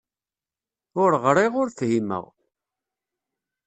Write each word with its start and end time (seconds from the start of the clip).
Ur 1.01 1.11
ɣriɣ, 1.23 1.53
ur 1.61 1.69
fhimeɣ. 1.77 2.25